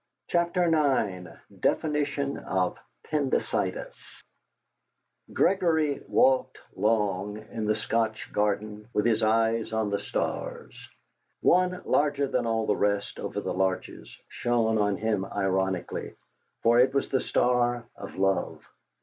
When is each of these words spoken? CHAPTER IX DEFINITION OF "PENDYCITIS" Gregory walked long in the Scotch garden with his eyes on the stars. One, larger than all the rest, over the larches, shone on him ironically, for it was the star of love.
CHAPTER 0.29 0.63
IX 0.63 1.29
DEFINITION 1.59 2.37
OF 2.39 2.79
"PENDYCITIS" 3.03 4.23
Gregory 5.31 6.01
walked 6.07 6.57
long 6.75 7.37
in 7.51 7.65
the 7.65 7.75
Scotch 7.75 8.33
garden 8.33 8.87
with 8.95 9.05
his 9.05 9.21
eyes 9.21 9.71
on 9.71 9.91
the 9.91 9.99
stars. 9.99 10.73
One, 11.41 11.83
larger 11.85 12.27
than 12.27 12.47
all 12.47 12.65
the 12.65 12.75
rest, 12.75 13.19
over 13.19 13.39
the 13.41 13.53
larches, 13.53 14.17
shone 14.27 14.79
on 14.79 14.97
him 14.97 15.23
ironically, 15.23 16.15
for 16.63 16.79
it 16.79 16.95
was 16.95 17.09
the 17.09 17.21
star 17.21 17.85
of 17.95 18.15
love. 18.17 18.67